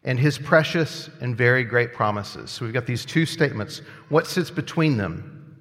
[0.03, 2.49] and his precious and very great promises?
[2.49, 3.81] So we've got these two statements.
[4.09, 5.57] What sits between them?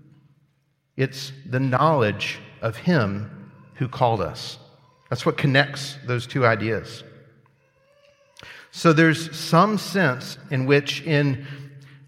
[0.96, 3.35] It's the knowledge of him
[3.76, 4.58] who called us.
[5.10, 7.04] That's what connects those two ideas.
[8.70, 11.46] So there's some sense in which, in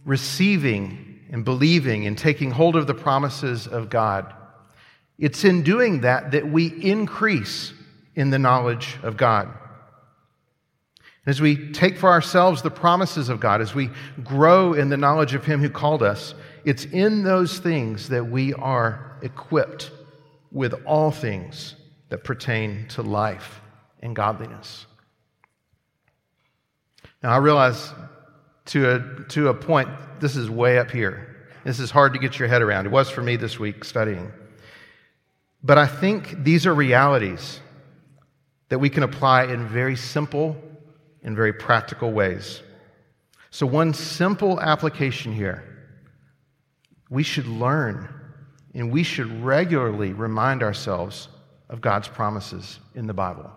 [0.05, 4.35] receiving and believing and taking hold of the promises of God,
[5.19, 7.73] it's in doing that that we increase
[8.15, 9.49] in the knowledge of God.
[11.27, 13.91] As we take for ourselves the promises of God, as we
[14.25, 18.55] grow in the knowledge of Him who called us, it's in those things that we
[18.55, 19.91] are equipped
[20.51, 21.75] with all things
[22.09, 23.61] that pertain to life
[24.01, 24.87] and godliness.
[27.23, 27.93] Now, I realize
[28.67, 29.89] to a, to a point,
[30.21, 31.37] this is way up here.
[31.65, 32.87] This is hard to get your head around.
[32.87, 34.33] It was for me this week studying.
[35.63, 37.61] But I think these are realities
[38.69, 40.57] that we can apply in very simple
[41.23, 42.63] and very practical ways.
[43.51, 45.65] So, one simple application here
[47.11, 48.09] we should learn
[48.79, 51.29] and we should regularly remind ourselves
[51.69, 53.51] of God's promises in the Bible.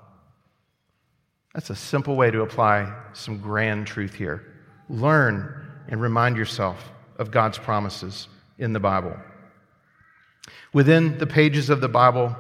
[1.54, 4.44] That's a simple way to apply some grand truth here.
[4.90, 9.16] Learn and remind yourself of God's promises in the Bible.
[10.74, 12.36] Within the pages of the Bible,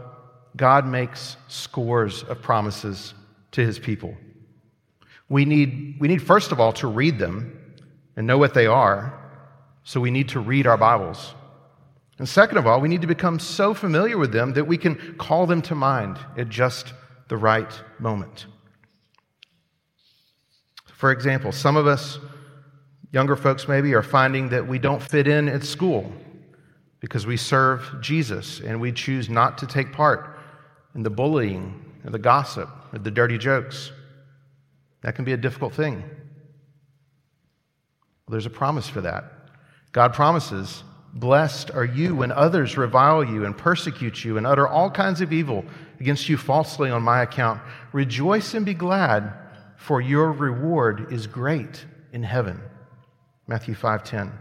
[0.55, 3.13] God makes scores of promises
[3.51, 4.17] to his people.
[5.29, 7.75] We need, we need, first of all, to read them
[8.15, 9.19] and know what they are,
[9.83, 11.35] so we need to read our Bibles.
[12.21, 15.15] And second of all, we need to become so familiar with them that we can
[15.17, 16.93] call them to mind at just
[17.29, 18.45] the right moment.
[20.85, 22.19] For example, some of us,
[23.11, 26.13] younger folks maybe, are finding that we don't fit in at school
[26.99, 30.37] because we serve Jesus and we choose not to take part
[30.93, 33.91] in the bullying or the gossip or the dirty jokes.
[35.01, 36.03] That can be a difficult thing.
[38.27, 39.23] Well, there's a promise for that.
[39.91, 44.89] God promises, Blessed are you when others revile you and persecute you and utter all
[44.89, 45.65] kinds of evil
[45.99, 47.61] against you falsely on my account.
[47.91, 49.33] Rejoice and be glad,
[49.75, 52.61] for your reward is great in heaven.
[53.47, 54.31] Matthew 5:10.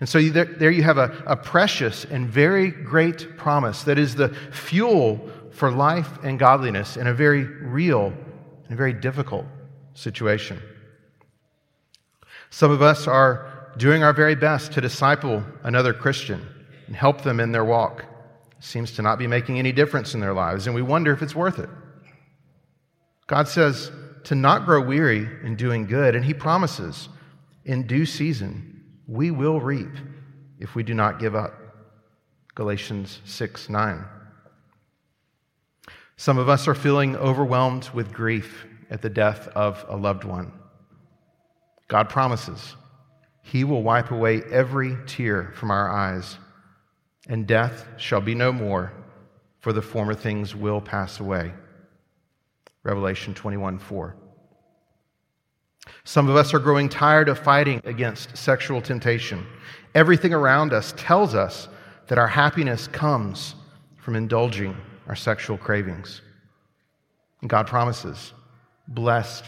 [0.00, 4.14] And so there, there you have a, a precious and very great promise that is
[4.14, 8.12] the fuel for life and godliness in a very real
[8.68, 9.46] and very difficult
[9.94, 10.60] situation.
[12.50, 16.46] Some of us are doing our very best to disciple another Christian
[16.86, 18.04] and help them in their walk.
[18.58, 21.34] Seems to not be making any difference in their lives, and we wonder if it's
[21.34, 21.70] worth it.
[23.26, 23.90] God says
[24.24, 27.08] to not grow weary in doing good, and He promises
[27.64, 29.92] in due season we will reap
[30.58, 31.54] if we do not give up.
[32.54, 34.04] Galatians 6 9.
[36.16, 40.52] Some of us are feeling overwhelmed with grief at the death of a loved one.
[41.88, 42.76] God promises
[43.42, 46.38] He will wipe away every tear from our eyes,
[47.28, 48.92] and death shall be no more,
[49.60, 51.52] for the former things will pass away.
[52.82, 54.16] Revelation 21 4.
[56.04, 59.46] Some of us are growing tired of fighting against sexual temptation.
[59.94, 61.68] Everything around us tells us
[62.08, 63.54] that our happiness comes
[63.98, 64.76] from indulging
[65.08, 66.22] our sexual cravings.
[67.40, 68.32] And God promises,
[68.88, 69.44] Blessed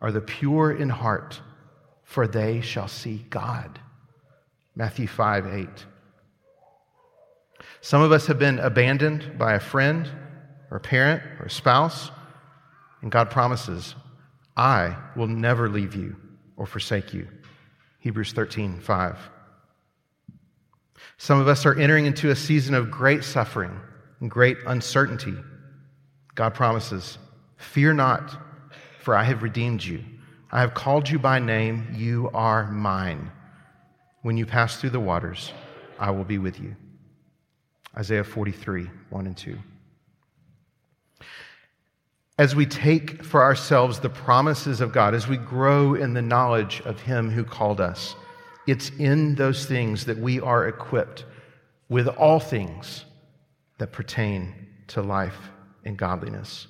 [0.00, 1.40] are the pure in heart,
[2.04, 3.80] for they shall see God.
[4.76, 5.68] Matthew 5 8.
[7.80, 10.10] Some of us have been abandoned by a friend
[10.70, 12.10] or a parent or a spouse,
[13.02, 13.94] and God promises,
[14.56, 16.16] I will never leave you
[16.56, 17.28] or forsake you.
[18.00, 19.18] Hebrews 13, 5.
[21.16, 23.78] Some of us are entering into a season of great suffering
[24.20, 25.34] and great uncertainty.
[26.34, 27.18] God promises,
[27.56, 28.36] Fear not,
[29.00, 30.04] for I have redeemed you.
[30.54, 31.88] I have called you by name.
[31.96, 33.32] You are mine.
[34.22, 35.52] When you pass through the waters,
[35.98, 36.76] I will be with you.
[37.96, 39.58] Isaiah 43, 1 and 2.
[42.38, 46.82] As we take for ourselves the promises of God, as we grow in the knowledge
[46.84, 48.14] of Him who called us,
[48.68, 51.24] it's in those things that we are equipped
[51.88, 53.04] with all things
[53.78, 54.54] that pertain
[54.86, 55.50] to life
[55.84, 56.68] and godliness.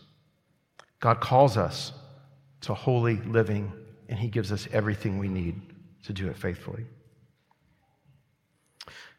[1.00, 1.92] God calls us
[2.64, 3.72] to holy living,
[4.08, 5.60] and He gives us everything we need
[6.04, 6.84] to do it faithfully.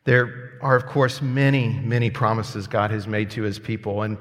[0.03, 4.03] There are, of course, many, many promises God has made to His people.
[4.03, 4.17] And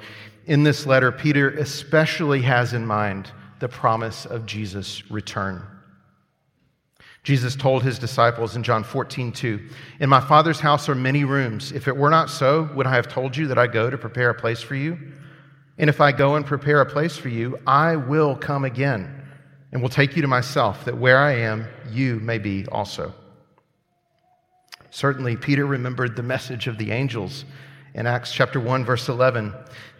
[0.46, 5.62] in this letter, Peter especially has in mind the promise of Jesus' return.
[7.22, 9.68] Jesus told his disciples in John 14, 2,
[10.00, 11.72] In my Father's house are many rooms.
[11.72, 14.28] If it were not so, would I have told you that I go to prepare
[14.28, 14.98] a place for you?
[15.78, 19.13] And if I go and prepare a place for you, I will come again
[19.74, 23.12] and will take you to myself, that where I am, you may be also.
[24.90, 27.44] Certainly, Peter remembered the message of the angels
[27.94, 29.52] in Acts chapter 1, verse 11.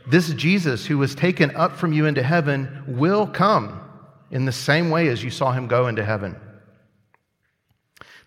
[0.06, 3.80] This Jesus who was taken up from you into heaven will come
[4.30, 6.36] in the same way as you saw him go into heaven.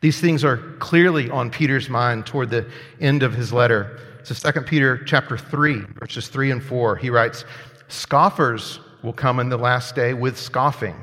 [0.02, 4.00] These things are clearly on Peter's mind toward the end of his letter.
[4.24, 7.46] So 2 Peter chapter 3, verses 3 and 4, he writes,
[7.88, 10.96] Scoffers will come in the last day with scoffing,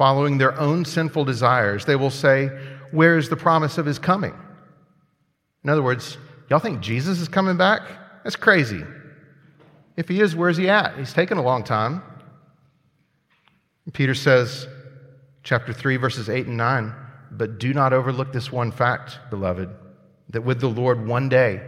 [0.00, 1.84] following their own sinful desires.
[1.84, 2.46] They will say,
[2.90, 4.32] Where is the promise of his coming?
[5.62, 6.16] In other words,
[6.48, 7.82] y'all think Jesus is coming back?
[8.24, 8.82] That's crazy.
[9.98, 10.96] If he is, where's he at?
[10.96, 12.02] He's taken a long time.
[13.92, 14.66] Peter says,
[15.42, 16.94] chapter 3, verses 8 and 9,
[17.32, 19.68] but do not overlook this one fact, beloved,
[20.30, 21.60] that with the Lord one day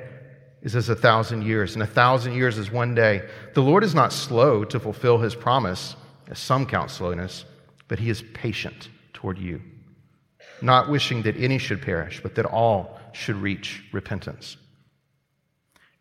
[0.62, 3.28] is as a thousand years, and a thousand years is one day.
[3.52, 5.96] The Lord is not slow to fulfill his promise,
[6.30, 7.44] as some count slowness,
[7.92, 9.60] but he is patient toward you,
[10.62, 14.56] not wishing that any should perish, but that all should reach repentance.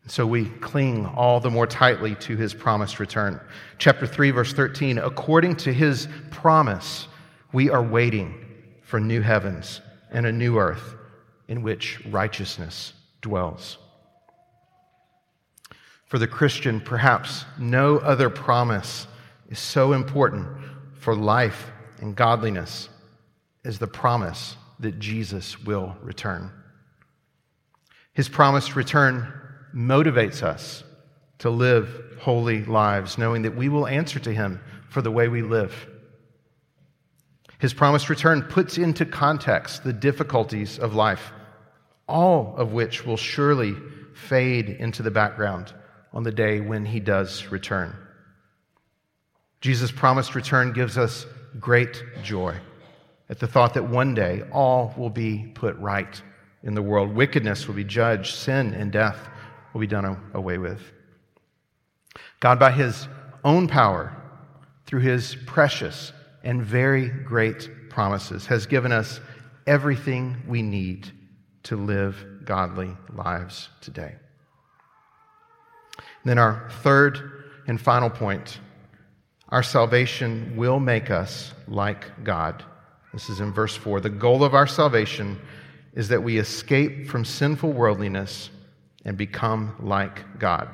[0.02, 3.38] And so we cling all the more tightly to his promised return.
[3.76, 7.08] Chapter 3, verse 13 according to his promise,
[7.52, 8.42] we are waiting
[8.80, 10.94] for new heavens and a new earth
[11.46, 13.76] in which righteousness dwells.
[16.06, 19.06] For the Christian, perhaps no other promise
[19.50, 20.48] is so important
[20.94, 21.70] for life
[22.02, 22.88] and godliness
[23.64, 26.50] is the promise that Jesus will return.
[28.12, 29.32] His promised return
[29.74, 30.82] motivates us
[31.38, 34.60] to live holy lives, knowing that we will answer to Him
[34.90, 35.88] for the way we live.
[37.58, 41.32] His promised return puts into context the difficulties of life,
[42.08, 43.74] all of which will surely
[44.12, 45.72] fade into the background
[46.12, 47.96] on the day when He does return.
[49.60, 51.24] Jesus' promised return gives us
[51.60, 52.58] great joy
[53.28, 56.22] at the thought that one day all will be put right
[56.62, 57.14] in the world.
[57.14, 59.28] Wickedness will be judged, sin and death
[59.72, 60.80] will be done away with.
[62.40, 63.08] God, by his
[63.44, 64.14] own power,
[64.86, 66.12] through his precious
[66.44, 69.20] and very great promises, has given us
[69.66, 71.10] everything we need
[71.62, 74.14] to live godly lives today.
[75.96, 78.60] And then, our third and final point
[79.52, 82.64] our salvation will make us like God.
[83.12, 84.00] This is in verse 4.
[84.00, 85.38] The goal of our salvation
[85.92, 88.48] is that we escape from sinful worldliness
[89.04, 90.70] and become like God.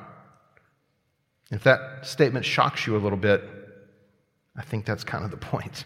[1.51, 3.43] If that statement shocks you a little bit,
[4.55, 5.83] I think that's kind of the point.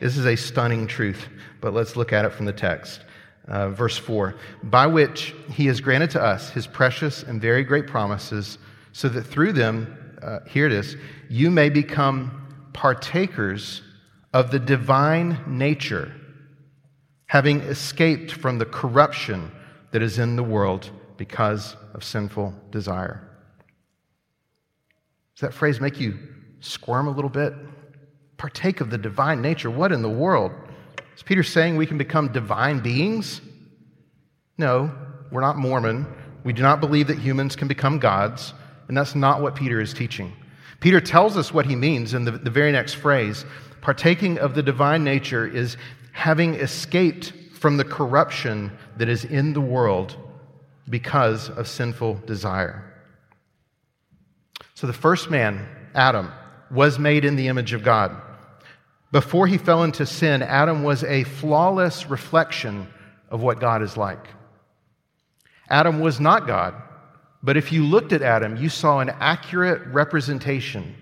[0.00, 1.28] this is a stunning truth,
[1.60, 3.02] but let's look at it from the text.
[3.46, 7.86] Uh, verse 4 By which he has granted to us his precious and very great
[7.86, 8.58] promises,
[8.92, 10.96] so that through them, uh, here it is,
[11.28, 13.82] you may become partakers
[14.32, 16.14] of the divine nature,
[17.26, 19.50] having escaped from the corruption
[19.92, 23.26] that is in the world because of sinful desire.
[25.34, 26.18] Does that phrase make you
[26.60, 27.52] squirm a little bit?
[28.36, 29.70] Partake of the divine nature.
[29.70, 30.52] What in the world?
[31.16, 33.40] Is Peter saying we can become divine beings?
[34.58, 34.90] No,
[35.30, 36.06] we're not Mormon.
[36.44, 38.54] We do not believe that humans can become gods,
[38.90, 40.32] and that's not what Peter is teaching.
[40.80, 43.44] Peter tells us what he means in the, the very next phrase.
[43.82, 45.76] Partaking of the divine nature is
[46.10, 50.16] having escaped from the corruption that is in the world
[50.88, 52.92] because of sinful desire.
[54.74, 56.32] So the first man, Adam,
[56.68, 58.20] was made in the image of God.
[59.12, 62.88] Before he fell into sin, Adam was a flawless reflection
[63.28, 64.26] of what God is like.
[65.68, 66.74] Adam was not God,
[67.42, 70.94] but if you looked at Adam, you saw an accurate representation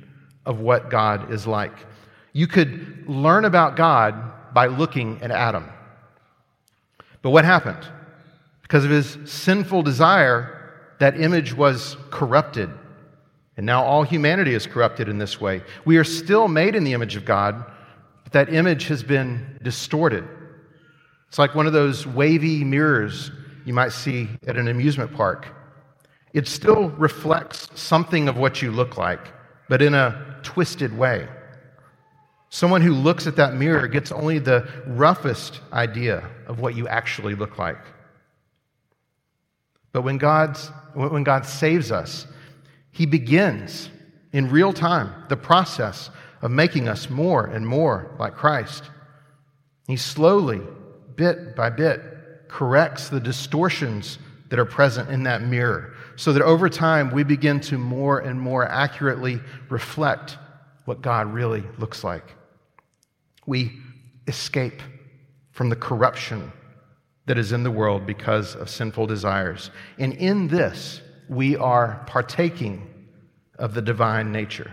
[0.47, 1.75] of what God is like.
[2.33, 5.69] You could learn about God by looking at Adam.
[7.23, 7.85] But what happened?
[8.63, 12.71] Because of his sinful desire, that image was corrupted.
[13.57, 15.63] And now all humanity is corrupted in this way.
[15.85, 17.65] We are still made in the image of God,
[18.23, 20.25] but that image has been distorted.
[21.29, 23.33] It's like one of those wavy mirrors
[23.65, 25.49] you might see at an amusement park.
[26.39, 29.27] It still reflects something of what you look like,
[29.69, 31.27] but in a twisted way.
[32.49, 37.35] Someone who looks at that mirror gets only the roughest idea of what you actually
[37.35, 37.81] look like.
[39.91, 42.29] But when, God's, when God saves us,
[42.93, 43.91] He begins
[44.33, 46.09] in real time the process
[46.41, 48.85] of making us more and more like Christ.
[49.89, 50.61] He slowly,
[51.17, 52.01] bit by bit,
[52.47, 54.21] corrects the distortions
[54.51, 58.41] that are present in that mirror so that over time we begin to more and
[58.41, 60.37] more accurately reflect
[60.85, 62.35] what God really looks like.
[63.47, 63.79] We
[64.27, 64.83] escape
[65.53, 66.53] from the corruption
[67.27, 69.71] that is in the world because of sinful desires.
[69.99, 72.85] And in this, we are partaking
[73.57, 74.73] of the divine nature.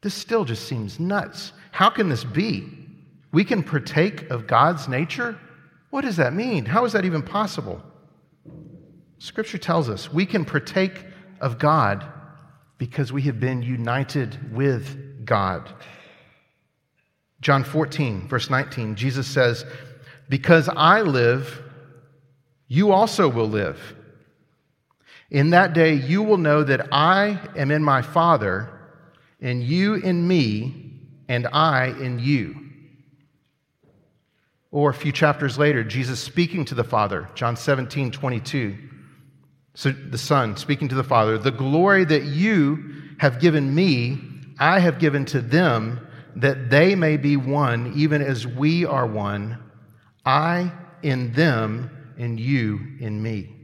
[0.00, 1.52] This still just seems nuts.
[1.72, 2.64] How can this be?
[3.32, 5.38] We can partake of God's nature?
[5.90, 6.64] What does that mean?
[6.64, 7.82] How is that even possible?
[9.18, 11.04] Scripture tells us we can partake
[11.40, 12.04] of God
[12.78, 15.68] because we have been united with God.
[17.40, 19.64] John 14, verse 19, Jesus says,
[20.28, 21.62] Because I live,
[22.68, 23.94] you also will live.
[25.30, 28.70] In that day, you will know that I am in my Father,
[29.40, 32.56] and you in me, and I in you.
[34.70, 38.76] Or a few chapters later, Jesus speaking to the Father, John 17, 22.
[39.76, 44.18] So the Son speaking to the Father, the glory that you have given me,
[44.58, 46.00] I have given to them,
[46.34, 49.58] that they may be one, even as we are one,
[50.24, 50.72] I
[51.02, 53.54] in them, and you in me.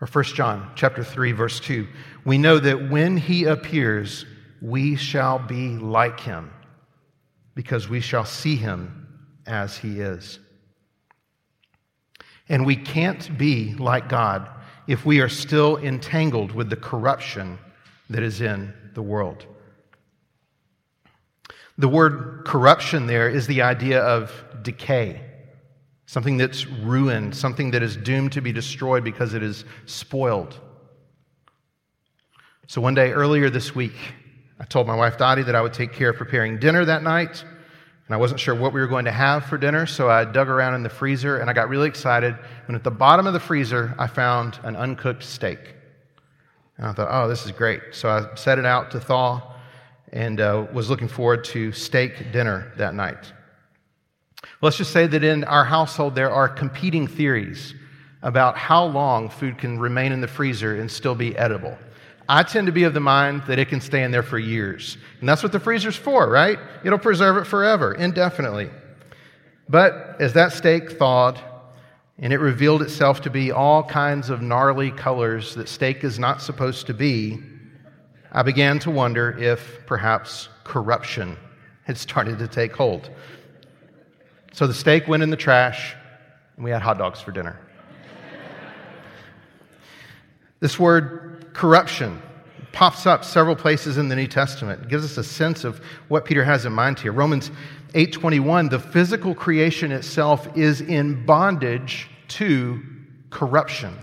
[0.00, 1.86] Or 1 John chapter 3, verse 2.
[2.24, 4.26] We know that when he appears,
[4.60, 6.52] we shall be like him,
[7.54, 9.06] because we shall see him
[9.46, 10.40] as he is.
[12.48, 14.48] And we can't be like God
[14.86, 17.58] if we are still entangled with the corruption
[18.08, 19.44] that is in the world.
[21.76, 24.32] The word corruption there is the idea of
[24.62, 25.20] decay,
[26.06, 30.58] something that's ruined, something that is doomed to be destroyed because it is spoiled.
[32.66, 33.94] So one day earlier this week,
[34.58, 37.44] I told my wife Dottie that I would take care of preparing dinner that night.
[38.08, 40.48] And I wasn't sure what we were going to have for dinner, so I dug
[40.48, 42.34] around in the freezer and I got really excited
[42.66, 45.74] when at the bottom of the freezer I found an uncooked steak.
[46.78, 47.82] And I thought, oh, this is great.
[47.92, 49.54] So I set it out to thaw
[50.10, 53.30] and uh, was looking forward to steak dinner that night.
[54.62, 57.74] Let's just say that in our household there are competing theories
[58.22, 61.76] about how long food can remain in the freezer and still be edible.
[62.28, 64.98] I tend to be of the mind that it can stay in there for years.
[65.20, 66.58] And that's what the freezer's for, right?
[66.84, 68.68] It'll preserve it forever, indefinitely.
[69.68, 71.40] But as that steak thawed
[72.18, 76.42] and it revealed itself to be all kinds of gnarly colors that steak is not
[76.42, 77.38] supposed to be,
[78.30, 81.36] I began to wonder if perhaps corruption
[81.84, 83.08] had started to take hold.
[84.52, 85.94] So the steak went in the trash,
[86.56, 87.58] and we had hot dogs for dinner.
[90.60, 92.20] This word corruption
[92.72, 94.82] pops up several places in the New Testament.
[94.82, 97.12] It gives us a sense of what Peter has in mind here.
[97.12, 97.50] Romans
[97.94, 102.82] 8:21, the physical creation itself is in bondage to
[103.30, 103.94] corruption.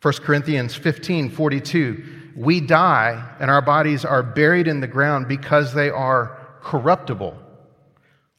[0.00, 2.02] 1 Corinthians 15:42,
[2.36, 7.34] we die and our bodies are buried in the ground because they are corruptible,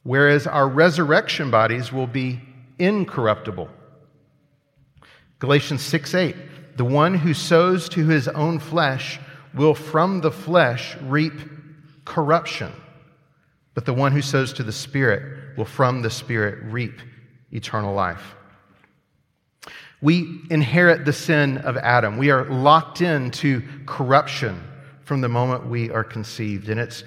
[0.02, 2.40] whereas our resurrection bodies will be
[2.78, 3.68] incorruptible.
[5.40, 6.36] Galatians 6 8.
[6.78, 9.18] The one who sows to his own flesh
[9.52, 11.32] will from the flesh reap
[12.04, 12.72] corruption,
[13.74, 17.00] but the one who sows to the Spirit will from the Spirit reap
[17.50, 18.36] eternal life.
[20.00, 22.16] We inherit the sin of Adam.
[22.16, 24.62] We are locked into corruption
[25.02, 26.68] from the moment we are conceived.
[26.68, 27.02] And it's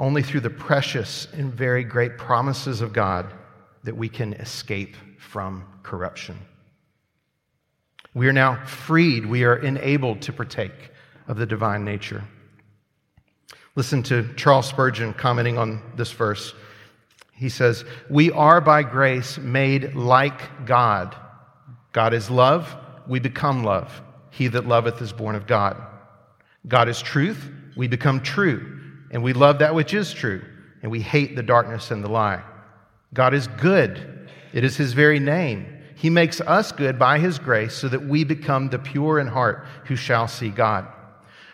[0.00, 3.32] only through the precious and very great promises of God
[3.84, 6.36] that we can escape from corruption.
[8.14, 9.26] We are now freed.
[9.26, 10.90] We are enabled to partake
[11.28, 12.24] of the divine nature.
[13.74, 16.54] Listen to Charles Spurgeon commenting on this verse.
[17.32, 21.16] He says, We are by grace made like God.
[21.92, 24.02] God is love, we become love.
[24.30, 25.76] He that loveth is born of God.
[26.68, 28.78] God is truth, we become true.
[29.10, 30.42] and we love that which is true,
[30.82, 32.42] and we hate the darkness and the lie.
[33.12, 35.66] God is good, it is His very name.
[36.02, 39.64] He makes us good by His grace so that we become the pure in heart
[39.84, 40.84] who shall see God.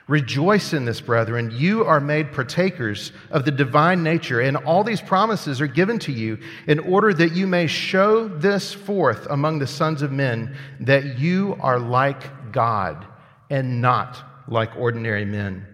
[0.07, 1.53] Rejoice in this, brethren.
[1.55, 6.13] You are made partakers of the divine nature, and all these promises are given to
[6.13, 11.19] you in order that you may show this forth among the sons of men that
[11.19, 13.07] you are like God
[13.51, 14.17] and not
[14.49, 15.67] like ordinary men.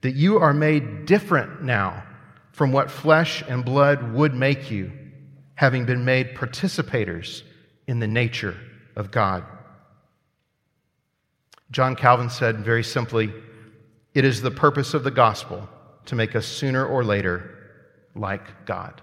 [0.00, 2.02] That you are made different now
[2.52, 4.90] from what flesh and blood would make you,
[5.54, 7.42] having been made participators
[7.86, 8.56] in the nature
[8.96, 9.44] of God.
[11.70, 13.32] John Calvin said very simply,
[14.14, 15.68] it is the purpose of the gospel
[16.06, 17.58] to make us sooner or later
[18.14, 19.00] like God.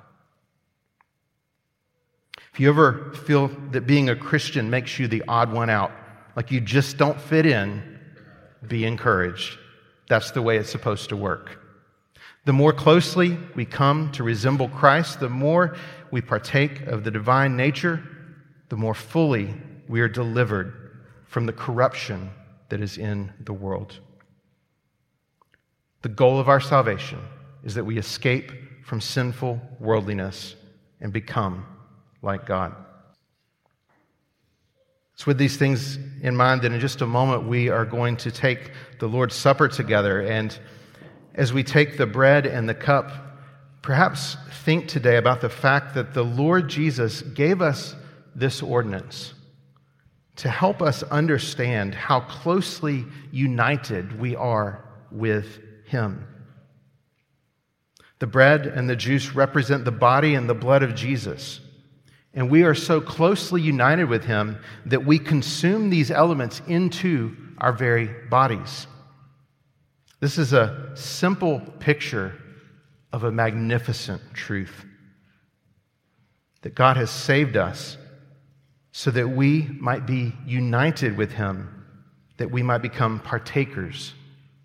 [2.54, 5.92] If you ever feel that being a Christian makes you the odd one out,
[6.36, 8.00] like you just don't fit in,
[8.68, 9.58] be encouraged.
[10.08, 11.60] That's the way it's supposed to work.
[12.46, 15.76] The more closely we come to resemble Christ, the more
[16.12, 18.04] we partake of the divine nature,
[18.70, 19.54] the more fully
[19.88, 22.30] we are delivered from the corruption
[22.70, 24.00] that is in the world.
[26.02, 27.20] The goal of our salvation
[27.64, 28.52] is that we escape
[28.86, 30.56] from sinful worldliness
[31.02, 31.66] and become
[32.22, 32.74] like God.
[35.14, 38.32] It's with these things in mind that in just a moment we are going to
[38.32, 40.22] take the Lord's Supper together.
[40.22, 40.58] And
[41.36, 43.12] as we take the bread and the cup,
[43.82, 47.96] perhaps think today about the fact that the Lord Jesus gave us
[48.40, 49.34] this ordinance
[50.38, 56.26] to help us understand how closely united we are with him.
[58.20, 61.60] The bread and the juice represent the body and the blood of Jesus.
[62.34, 67.74] And we are so closely united with him that we consume these elements into our
[67.74, 68.88] very bodies.
[70.22, 72.34] This is a simple picture
[73.12, 74.86] of a magnificent truth
[76.62, 77.98] that God has saved us
[78.92, 81.86] so that we might be united with him,
[82.38, 84.14] that we might become partakers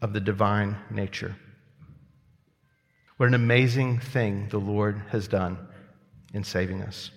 [0.01, 1.37] of the divine nature.
[3.17, 5.59] What an amazing thing the Lord has done
[6.33, 7.11] in saving us.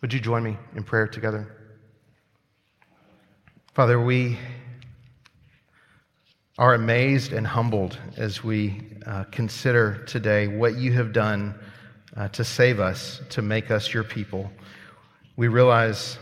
[0.00, 1.56] Would you join me in prayer together?
[3.72, 4.38] Father, we
[6.58, 11.54] are amazed and humbled as we uh, consider today what you have done
[12.16, 14.50] uh, to save us, to make us your people.
[15.36, 16.18] We realize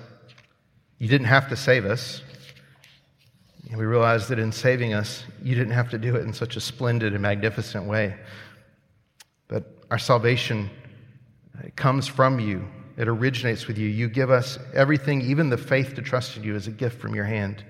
[0.99, 2.23] you didn't have to save us.
[3.69, 6.57] And we realize that in saving us, you didn't have to do it in such
[6.57, 8.17] a splendid and magnificent way.
[9.49, 10.71] But our salvation
[11.77, 13.89] comes from you, it originates with you.
[13.89, 17.15] You give us everything, even the faith to trust in you, as a gift from
[17.15, 17.65] your hand.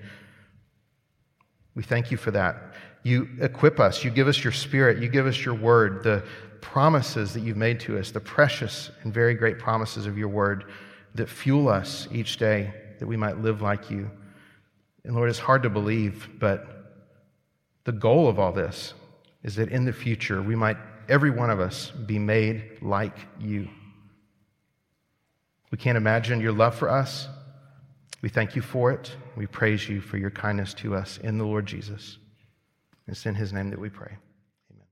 [1.75, 2.73] We thank you for that.
[3.03, 6.23] You equip us, you give us your spirit, you give us your word, the
[6.61, 10.65] promises that you've made to us, the precious and very great promises of your word
[11.15, 14.09] that fuel us each day that we might live like you.
[15.03, 16.67] And Lord, it's hard to believe, but
[17.83, 18.93] the goal of all this
[19.43, 23.67] is that in the future we might, every one of us, be made like you.
[25.71, 27.27] We can't imagine your love for us.
[28.21, 29.11] We thank you for it.
[29.35, 32.17] We praise you for your kindness to us in the Lord Jesus.
[33.07, 34.17] It's in his name that we pray.